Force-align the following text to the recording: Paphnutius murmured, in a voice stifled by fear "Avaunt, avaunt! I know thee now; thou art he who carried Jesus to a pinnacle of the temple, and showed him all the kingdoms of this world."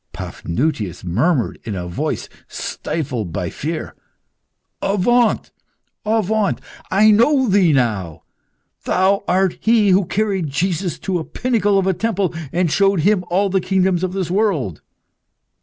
Paphnutius 0.13 1.03
murmured, 1.03 1.59
in 1.63 1.75
a 1.75 1.87
voice 1.87 2.27
stifled 2.47 3.31
by 3.31 3.51
fear 3.51 3.93
"Avaunt, 4.81 5.51
avaunt! 6.07 6.59
I 6.89 7.11
know 7.11 7.47
thee 7.47 7.71
now; 7.71 8.23
thou 8.85 9.23
art 9.27 9.59
he 9.61 9.89
who 9.91 10.05
carried 10.07 10.47
Jesus 10.49 10.97
to 10.97 11.19
a 11.19 11.23
pinnacle 11.23 11.77
of 11.77 11.85
the 11.85 11.93
temple, 11.93 12.33
and 12.51 12.71
showed 12.71 13.01
him 13.01 13.23
all 13.29 13.51
the 13.51 13.61
kingdoms 13.61 14.03
of 14.03 14.13
this 14.13 14.31
world." 14.31 14.81